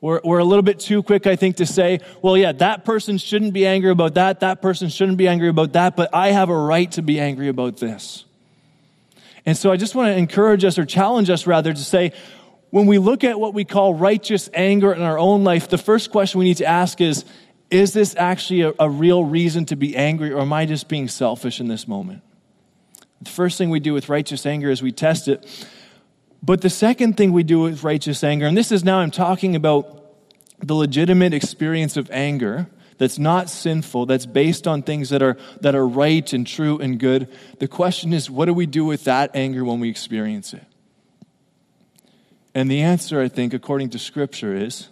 [0.00, 3.18] We're, we're a little bit too quick, I think, to say, well, yeah, that person
[3.18, 6.48] shouldn't be angry about that, that person shouldn't be angry about that, but I have
[6.48, 8.24] a right to be angry about this.
[9.46, 12.12] And so I just want to encourage us or challenge us rather to say,
[12.70, 16.10] when we look at what we call righteous anger in our own life, the first
[16.10, 17.24] question we need to ask is,
[17.70, 21.08] is this actually a, a real reason to be angry or am I just being
[21.08, 22.22] selfish in this moment?
[23.22, 25.46] The first thing we do with righteous anger is we test it.
[26.42, 29.54] But the second thing we do with righteous anger, and this is now I'm talking
[29.54, 30.00] about
[30.60, 32.66] the legitimate experience of anger,
[33.00, 37.00] that's not sinful, that's based on things that are, that are right and true and
[37.00, 37.28] good.
[37.58, 40.62] The question is, what do we do with that anger when we experience it?
[42.54, 44.88] And the answer, I think, according to Scripture, is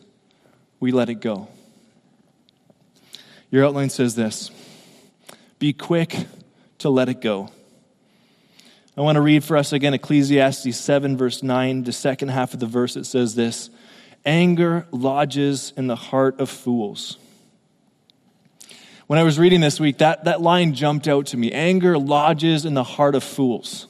[0.81, 1.49] we let it go.
[3.51, 4.51] Your outline says this
[5.59, 6.17] Be quick
[6.79, 7.51] to let it go.
[8.97, 11.85] I want to read for us again Ecclesiastes 7, verse 9.
[11.85, 13.69] The second half of the verse, it says this
[14.25, 17.19] Anger lodges in the heart of fools
[19.09, 21.51] when I was reading this week, that, that line jumped out to me.
[21.51, 23.87] Anger lodges in the heart of fools.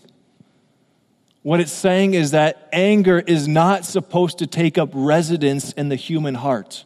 [1.42, 5.96] What it's saying is that anger is not supposed to take up residence in the
[5.96, 6.84] human heart.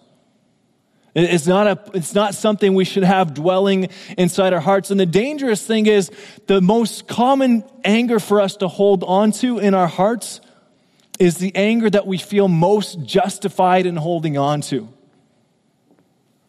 [1.14, 4.90] It's not, a, it's not something we should have dwelling inside our hearts.
[4.90, 6.11] And the dangerous thing is
[6.47, 10.40] the most common anger for us to hold on to in our hearts
[11.18, 14.88] is the anger that we feel most justified in holding on to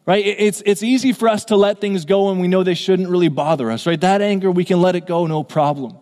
[0.05, 0.25] right?
[0.25, 3.29] It's, it's easy for us to let things go when we know they shouldn't really
[3.29, 3.99] bother us, right?
[3.99, 5.97] That anger, we can let it go, no problem.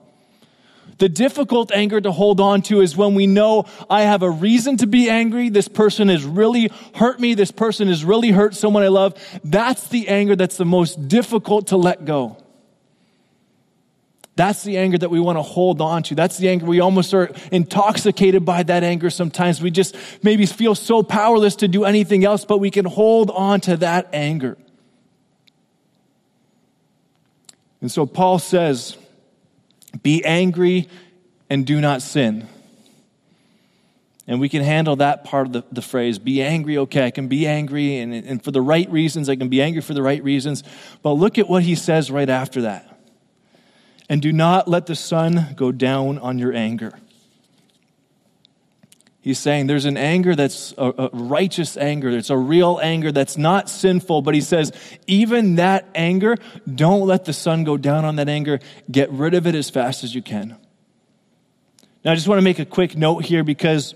[0.97, 4.77] The difficult anger to hold on to is when we know I have a reason
[4.77, 5.49] to be angry.
[5.49, 7.33] This person has really hurt me.
[7.33, 9.15] This person has really hurt someone I love.
[9.43, 12.37] That's the anger that's the most difficult to let go.
[14.35, 16.15] That's the anger that we want to hold on to.
[16.15, 19.61] That's the anger we almost are intoxicated by that anger sometimes.
[19.61, 23.59] We just maybe feel so powerless to do anything else, but we can hold on
[23.61, 24.57] to that anger.
[27.81, 28.95] And so Paul says,
[30.01, 30.87] Be angry
[31.49, 32.47] and do not sin.
[34.27, 37.27] And we can handle that part of the, the phrase be angry, okay, I can
[37.27, 40.23] be angry, and, and for the right reasons, I can be angry for the right
[40.23, 40.63] reasons.
[41.01, 42.90] But look at what he says right after that
[44.11, 46.91] and do not let the sun go down on your anger.
[49.21, 52.09] He's saying there's an anger that's a, righteous anger.
[52.09, 54.73] It's a real anger that's not sinful, but he says,
[55.07, 56.35] even that anger,
[56.75, 58.59] don't let the sun go down on that anger.
[58.91, 60.57] Get rid of it as fast as you can.
[62.03, 63.95] Now, I just want to make a quick note here because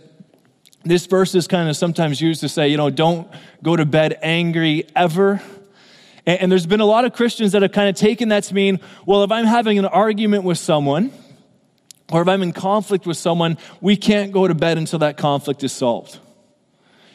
[0.86, 3.28] this verse is kind of sometimes used to say, you know, don't
[3.62, 5.41] go to bed angry ever.
[6.25, 8.53] And, and there's been a lot of Christians that have kind of taken that to
[8.53, 11.11] mean, well, if I'm having an argument with someone,
[12.11, 15.63] or if I'm in conflict with someone, we can't go to bed until that conflict
[15.63, 16.19] is solved.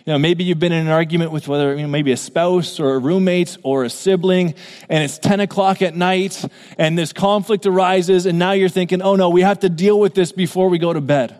[0.06, 2.80] You know, maybe you've been in an argument with whether you know, maybe a spouse
[2.80, 4.54] or a roommate or a sibling,
[4.88, 6.42] and it's 10 o'clock at night,
[6.78, 10.14] and this conflict arises, and now you're thinking, oh no, we have to deal with
[10.14, 11.36] this before we go to bed.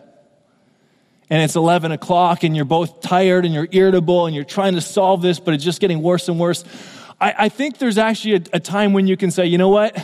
[1.30, 4.80] and it's 11 o'clock and you're both tired and you're irritable and you're trying to
[4.80, 6.64] solve this, but it's just getting worse and worse.
[7.20, 9.96] I, I think there's actually a, a time when you can say, you know what?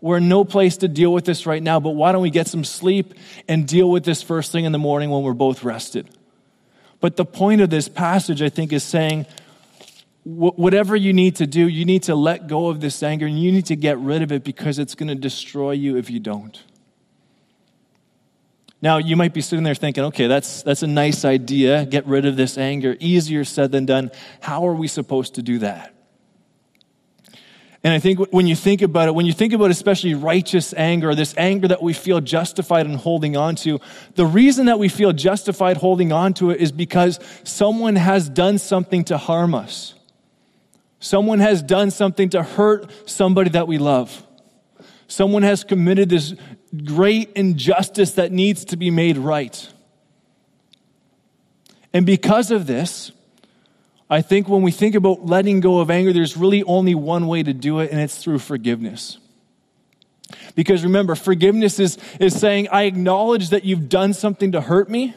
[0.00, 2.46] We're in no place to deal with this right now, but why don't we get
[2.46, 3.14] some sleep
[3.48, 6.08] and deal with this first thing in the morning when we're both rested?
[7.00, 9.26] But the point of this passage, I think, is saying
[10.24, 13.50] whatever you need to do, you need to let go of this anger and you
[13.50, 16.62] need to get rid of it because it's going to destroy you if you don't.
[18.80, 21.84] Now, you might be sitting there thinking, okay, that's, that's a nice idea.
[21.86, 22.96] Get rid of this anger.
[23.00, 24.12] Easier said than done.
[24.40, 25.94] How are we supposed to do that?
[27.84, 31.14] And I think when you think about it, when you think about especially righteous anger,
[31.14, 33.80] this anger that we feel justified in holding on to,
[34.16, 38.58] the reason that we feel justified holding on to it is because someone has done
[38.58, 39.94] something to harm us.
[40.98, 44.24] Someone has done something to hurt somebody that we love.
[45.06, 46.34] Someone has committed this
[46.84, 49.72] great injustice that needs to be made right.
[51.92, 53.12] And because of this,
[54.10, 57.42] I think when we think about letting go of anger, there's really only one way
[57.42, 59.18] to do it, and it's through forgiveness.
[60.54, 65.14] Because remember, forgiveness is, is saying, I acknowledge that you've done something to hurt me.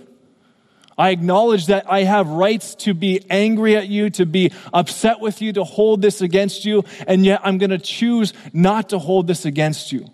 [0.97, 5.41] I acknowledge that I have rights to be angry at you, to be upset with
[5.41, 9.27] you, to hold this against you, and yet I'm going to choose not to hold
[9.27, 10.05] this against you.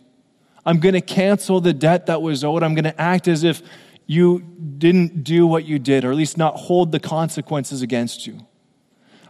[0.65, 2.63] I'm going to cancel the debt that was owed.
[2.63, 3.61] I'm going to act as if
[4.05, 8.46] you didn't do what you did, or at least not hold the consequences against you.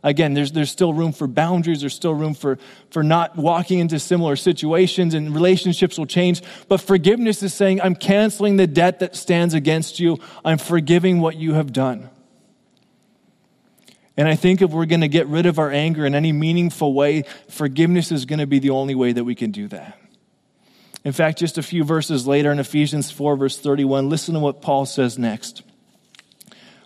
[0.04, 1.82] Again, there's, there's still room for boundaries.
[1.82, 2.58] There's still room for,
[2.92, 6.42] for not walking into similar situations and relationships will change.
[6.68, 10.20] But forgiveness is saying, I'm canceling the debt that stands against you.
[10.46, 12.10] I'm forgiving what you have done.
[14.16, 16.94] And I think if we're going to get rid of our anger in any meaningful
[16.94, 20.00] way, forgiveness is going to be the only way that we can do that.
[21.04, 24.62] In fact, just a few verses later in Ephesians 4, verse 31, listen to what
[24.62, 25.62] Paul says next.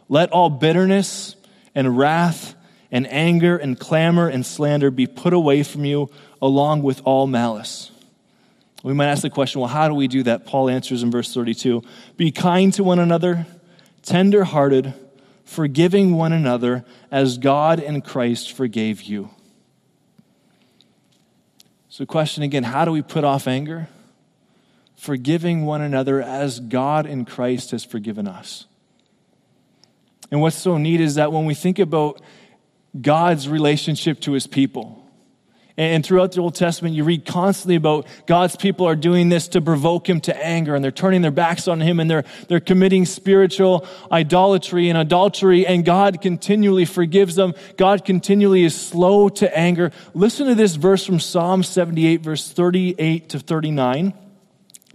[0.09, 1.37] Let all bitterness
[1.73, 2.53] and wrath
[2.91, 6.09] and anger and clamor and slander be put away from you
[6.41, 7.91] along with all malice.
[8.83, 10.45] We might ask the question, well, how do we do that?
[10.45, 11.83] Paul answers in verse 32
[12.17, 13.45] Be kind to one another,
[14.01, 14.93] tender hearted,
[15.45, 19.29] forgiving one another as God in Christ forgave you.
[21.89, 23.87] So, question again how do we put off anger?
[24.95, 28.65] Forgiving one another as God in Christ has forgiven us.
[30.31, 32.21] And what's so neat is that when we think about
[32.99, 35.01] God's relationship to his people.
[35.77, 39.61] And throughout the Old Testament, you read constantly about God's people are doing this to
[39.61, 43.05] provoke him to anger, and they're turning their backs on him, and they're, they're committing
[43.05, 47.53] spiritual idolatry and adultery, and God continually forgives them.
[47.77, 49.91] God continually is slow to anger.
[50.13, 54.13] Listen to this verse from Psalm 78, verse 38 to 39,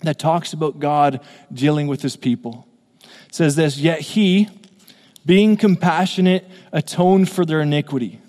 [0.03, 2.69] that talks about God dealing with his people.
[3.03, 4.49] It says this Yet he,
[5.27, 8.21] being compassionate, atoned for their iniquity.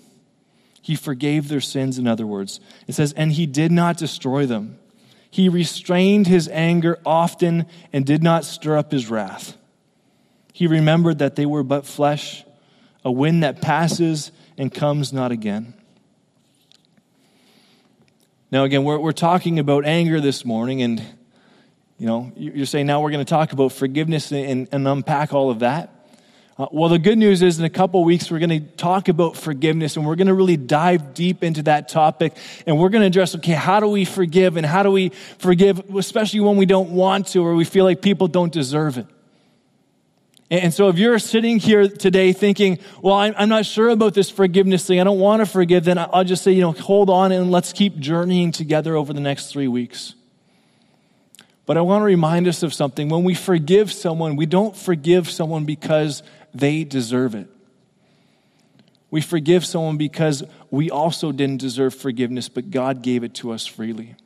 [0.82, 2.60] He forgave their sins, in other words.
[2.86, 4.78] It says, and he did not destroy them.
[5.30, 9.56] He restrained his anger often and did not stir up his wrath.
[10.52, 12.44] He remembered that they were but flesh,
[13.04, 15.74] a wind that passes and comes not again.
[18.50, 21.02] Now, again, we're, we're talking about anger this morning, and
[21.98, 25.50] you know, you're saying now we're going to talk about forgiveness and, and unpack all
[25.50, 25.92] of that.
[26.58, 29.36] Uh, well, the good news is in a couple weeks, we're going to talk about
[29.36, 32.36] forgiveness and we're going to really dive deep into that topic.
[32.66, 35.78] And we're going to address, okay, how do we forgive and how do we forgive,
[35.94, 39.06] especially when we don't want to or we feel like people don't deserve it?
[40.50, 44.84] And so if you're sitting here today thinking, well, I'm not sure about this forgiveness
[44.86, 47.50] thing, I don't want to forgive, then I'll just say, you know, hold on and
[47.52, 50.14] let's keep journeying together over the next three weeks.
[51.66, 53.10] But I want to remind us of something.
[53.10, 56.22] When we forgive someone, we don't forgive someone because
[56.54, 57.48] they deserve it.
[59.10, 63.66] We forgive someone because we also didn't deserve forgiveness, but God gave it to us
[63.66, 64.16] freely.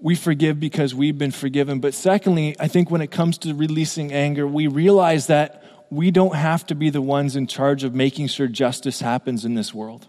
[0.00, 1.80] We forgive because we've been forgiven.
[1.80, 6.34] But secondly, I think when it comes to releasing anger, we realize that we don't
[6.34, 10.08] have to be the ones in charge of making sure justice happens in this world.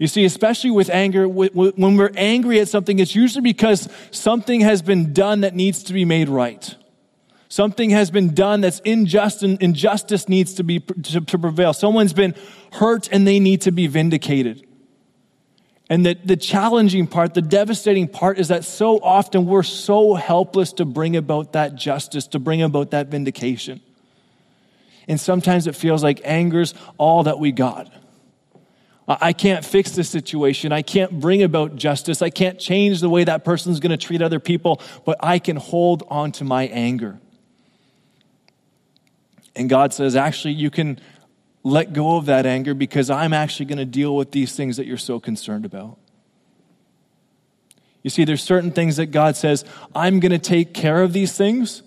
[0.00, 4.80] You see, especially with anger, when we're angry at something, it's usually because something has
[4.80, 6.74] been done that needs to be made right.
[7.50, 11.74] Something has been done that's unjust and injustice needs to be to, to prevail.
[11.74, 12.34] Someone's been
[12.72, 14.66] hurt and they need to be vindicated.
[15.90, 20.72] And the, the challenging part, the devastating part is that so often we're so helpless
[20.74, 23.82] to bring about that justice, to bring about that vindication.
[25.06, 27.92] And sometimes it feels like anger's all that we got.
[29.20, 30.70] I can't fix the situation.
[30.70, 32.22] I can't bring about justice.
[32.22, 35.56] I can't change the way that person's going to treat other people, but I can
[35.56, 37.18] hold on to my anger.
[39.56, 41.00] And God says, actually, you can
[41.64, 44.86] let go of that anger because I'm actually going to deal with these things that
[44.86, 45.98] you're so concerned about.
[48.02, 51.36] You see, there's certain things that God says, I'm going to take care of these
[51.36, 51.82] things.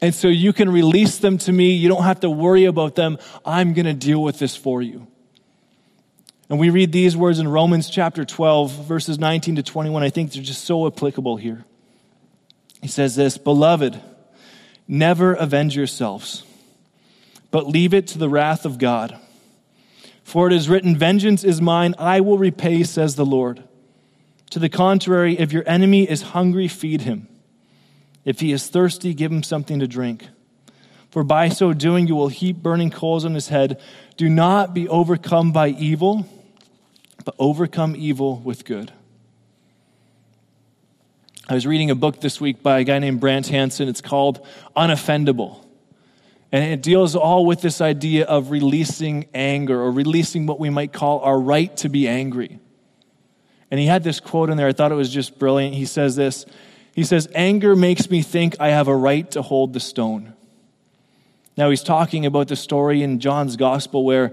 [0.00, 1.72] And so you can release them to me.
[1.72, 3.16] You don't have to worry about them.
[3.44, 5.08] I'm going to deal with this for you.
[6.48, 10.02] And we read these words in Romans chapter 12, verses 19 to 21.
[10.02, 11.64] I think they're just so applicable here.
[12.80, 14.00] He says this Beloved,
[14.86, 16.44] never avenge yourselves,
[17.50, 19.18] but leave it to the wrath of God.
[20.22, 23.62] For it is written, Vengeance is mine, I will repay, says the Lord.
[24.50, 27.28] To the contrary, if your enemy is hungry, feed him.
[28.24, 30.26] If he is thirsty, give him something to drink.
[31.10, 33.80] For by so doing, you will heap burning coals on his head.
[34.16, 36.26] Do not be overcome by evil
[37.28, 38.90] but overcome evil with good.
[41.46, 43.86] I was reading a book this week by a guy named Brant Hansen.
[43.86, 45.62] It's called Unoffendable.
[46.52, 50.94] And it deals all with this idea of releasing anger or releasing what we might
[50.94, 52.60] call our right to be angry.
[53.70, 54.66] And he had this quote in there.
[54.66, 55.74] I thought it was just brilliant.
[55.74, 56.46] He says this
[56.94, 60.32] He says, Anger makes me think I have a right to hold the stone.
[61.58, 64.32] Now, he's talking about the story in John's gospel where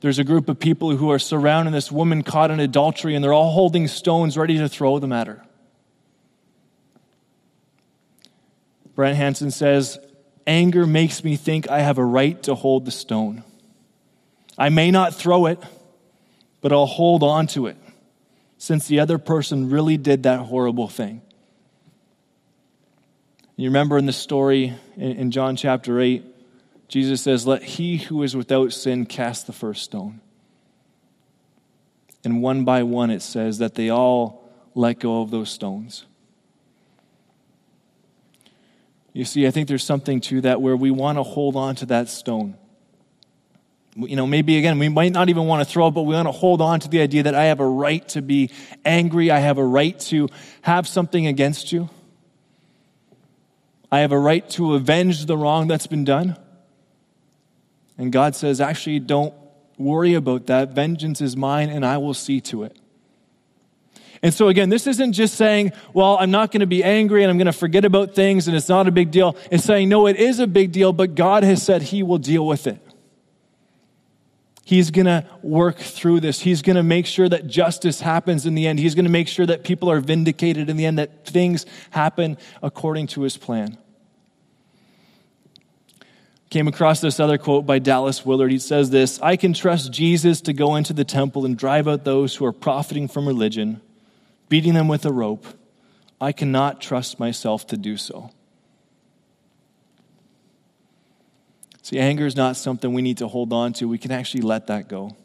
[0.00, 3.32] there's a group of people who are surrounding this woman caught in adultery, and they're
[3.32, 5.42] all holding stones ready to throw them at her.
[8.94, 9.98] Brant Hansen says,
[10.46, 13.42] Anger makes me think I have a right to hold the stone.
[14.56, 15.62] I may not throw it,
[16.60, 17.76] but I'll hold on to it
[18.58, 21.20] since the other person really did that horrible thing.
[23.56, 26.24] You remember in the story in John chapter 8,
[26.88, 30.20] Jesus says, Let he who is without sin cast the first stone.
[32.24, 36.06] And one by one, it says that they all let go of those stones.
[39.12, 41.86] You see, I think there's something to that where we want to hold on to
[41.86, 42.56] that stone.
[43.94, 46.28] You know, maybe again, we might not even want to throw it, but we want
[46.28, 48.50] to hold on to the idea that I have a right to be
[48.84, 49.30] angry.
[49.30, 50.28] I have a right to
[50.62, 51.88] have something against you.
[53.90, 56.36] I have a right to avenge the wrong that's been done.
[57.98, 59.34] And God says, actually, don't
[59.78, 60.70] worry about that.
[60.70, 62.76] Vengeance is mine, and I will see to it.
[64.22, 67.30] And so, again, this isn't just saying, well, I'm not going to be angry and
[67.30, 69.36] I'm going to forget about things and it's not a big deal.
[69.50, 72.46] It's saying, no, it is a big deal, but God has said He will deal
[72.46, 72.80] with it.
[74.64, 76.40] He's going to work through this.
[76.40, 78.80] He's going to make sure that justice happens in the end.
[78.80, 82.36] He's going to make sure that people are vindicated in the end, that things happen
[82.64, 83.78] according to His plan.
[86.48, 88.52] Came across this other quote by Dallas Willard.
[88.52, 92.04] He says this I can trust Jesus to go into the temple and drive out
[92.04, 93.80] those who are profiting from religion,
[94.48, 95.46] beating them with a rope.
[96.20, 98.30] I cannot trust myself to do so.
[101.82, 103.86] See, anger is not something we need to hold on to.
[103.86, 105.16] We can actually let that go.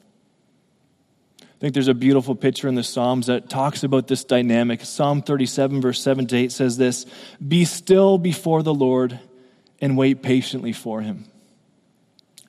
[1.41, 4.83] I think there's a beautiful picture in the Psalms that talks about this dynamic.
[4.83, 7.05] Psalm 37, verse 7 to 8 says this
[7.47, 9.19] Be still before the Lord
[9.81, 11.25] and wait patiently for him.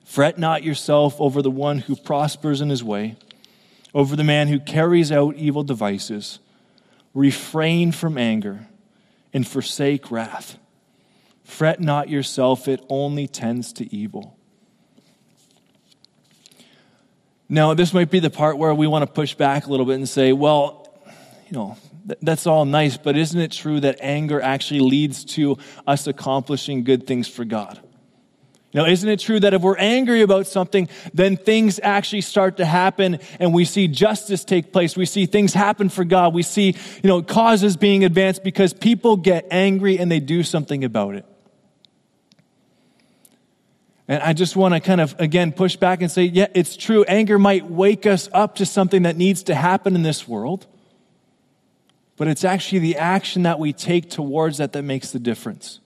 [0.05, 3.15] Fret not yourself over the one who prospers in his way,
[3.93, 6.39] over the man who carries out evil devices.
[7.15, 8.67] Refrain from anger
[9.33, 10.57] and forsake wrath.
[11.43, 14.37] Fret not yourself, it only tends to evil.
[17.49, 19.95] Now, this might be the part where we want to push back a little bit
[19.95, 20.87] and say, well,
[21.47, 21.77] you know,
[22.21, 27.07] that's all nice, but isn't it true that anger actually leads to us accomplishing good
[27.07, 27.79] things for God?
[28.73, 32.57] You know, isn't it true that if we're angry about something, then things actually start
[32.57, 34.97] to happen and we see justice take place.
[34.97, 36.33] We see things happen for God.
[36.33, 40.83] We see, you know, causes being advanced because people get angry and they do something
[40.83, 41.25] about it.
[44.07, 47.03] And I just want to kind of, again, push back and say, yeah, it's true.
[47.03, 50.65] Anger might wake us up to something that needs to happen in this world
[52.17, 55.79] but it's actually the action that we take towards that that makes the difference.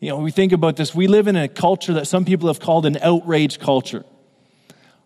[0.00, 2.60] You know, we think about this, we live in a culture that some people have
[2.60, 4.04] called an outrage culture.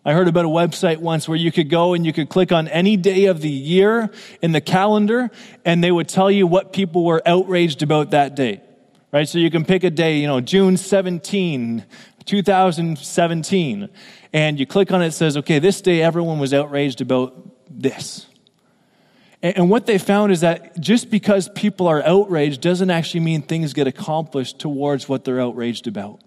[0.03, 2.67] I heard about a website once where you could go and you could click on
[2.67, 4.09] any day of the year
[4.41, 5.29] in the calendar
[5.63, 8.61] and they would tell you what people were outraged about that day.
[9.11, 9.27] Right?
[9.29, 11.85] So you can pick a day, you know, June 17,
[12.25, 13.89] 2017,
[14.33, 17.35] and you click on it, it says, okay, this day everyone was outraged about
[17.69, 18.25] this.
[19.43, 23.73] And what they found is that just because people are outraged doesn't actually mean things
[23.73, 26.21] get accomplished towards what they're outraged about.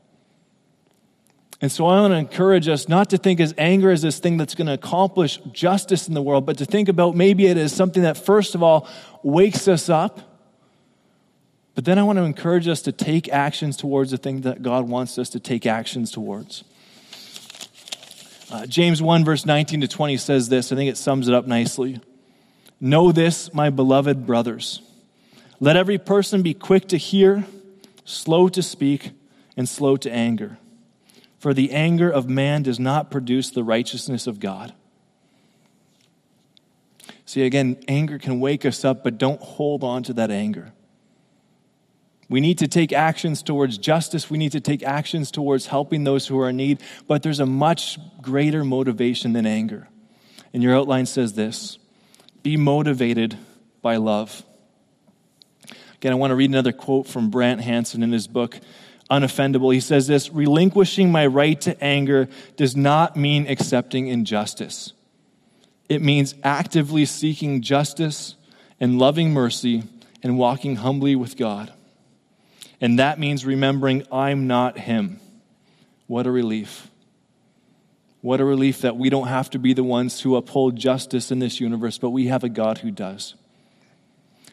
[1.60, 4.36] And so I want to encourage us not to think as anger as this thing
[4.36, 7.72] that's going to accomplish justice in the world, but to think about maybe it is
[7.72, 8.88] something that, first of all,
[9.22, 10.20] wakes us up.
[11.76, 14.88] But then I want to encourage us to take actions towards the thing that God
[14.88, 16.64] wants us to take actions towards.
[18.50, 20.72] Uh, James 1, verse 19 to 20 says this.
[20.72, 22.00] I think it sums it up nicely.
[22.84, 24.82] Know this, my beloved brothers.
[25.58, 27.46] Let every person be quick to hear,
[28.04, 29.12] slow to speak,
[29.56, 30.58] and slow to anger.
[31.38, 34.74] For the anger of man does not produce the righteousness of God.
[37.24, 40.74] See, again, anger can wake us up, but don't hold on to that anger.
[42.28, 44.28] We need to take actions towards justice.
[44.28, 47.46] We need to take actions towards helping those who are in need, but there's a
[47.46, 49.88] much greater motivation than anger.
[50.52, 51.78] And your outline says this
[52.44, 53.36] be motivated
[53.82, 54.44] by love.
[55.96, 58.60] Again, I want to read another quote from Brant Hansen in his book,
[59.10, 59.72] unoffendable.
[59.72, 64.92] He says this Relinquishing my right to anger does not mean accepting injustice.
[65.88, 68.36] It means actively seeking justice
[68.78, 69.82] and loving mercy
[70.22, 71.72] and walking humbly with God.
[72.80, 75.18] And that means remembering I'm not Him.
[76.06, 76.90] What a relief.
[78.24, 81.40] What a relief that we don't have to be the ones who uphold justice in
[81.40, 83.34] this universe, but we have a God who does.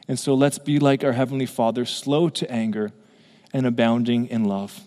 [0.09, 2.91] And so let's be like our Heavenly Father, slow to anger
[3.53, 4.81] and abounding in love.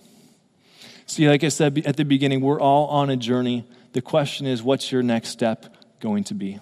[1.06, 3.66] See, like I said at the beginning, we're all on a journey.
[3.94, 6.60] The question is, what's your next step going to be?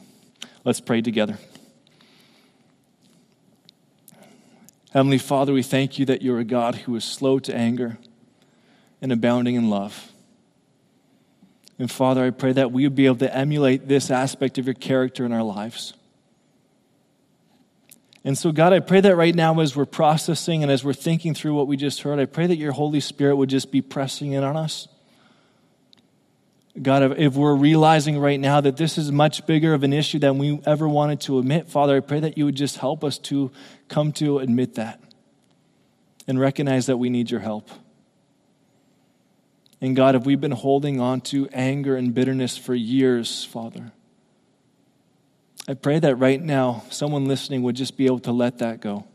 [0.64, 1.38] Let's pray together.
[4.92, 7.98] Heavenly Father, we thank you that you're a God who is slow to anger
[9.00, 10.12] and abounding in love.
[11.82, 14.74] And Father, I pray that we would be able to emulate this aspect of your
[14.74, 15.94] character in our lives.
[18.22, 21.34] And so, God, I pray that right now, as we're processing and as we're thinking
[21.34, 24.30] through what we just heard, I pray that your Holy Spirit would just be pressing
[24.30, 24.86] in on us.
[26.80, 30.38] God, if we're realizing right now that this is much bigger of an issue than
[30.38, 33.50] we ever wanted to admit, Father, I pray that you would just help us to
[33.88, 35.02] come to admit that
[36.28, 37.68] and recognize that we need your help.
[39.82, 43.90] And God, if we've been holding on to anger and bitterness for years, Father,
[45.66, 49.06] I pray that right now, someone listening would just be able to let that go.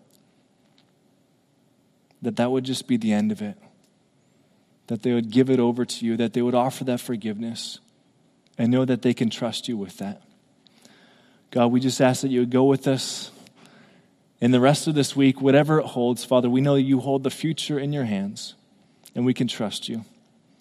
[2.22, 3.58] That that would just be the end of it.
[4.88, 7.80] That they would give it over to you, that they would offer that forgiveness
[8.58, 10.22] and know that they can trust you with that.
[11.52, 13.32] God, we just ask that you would go with us
[14.42, 16.26] in the rest of this week, whatever it holds.
[16.26, 18.56] Father, we know that you hold the future in your hands
[19.16, 20.04] and we can trust you.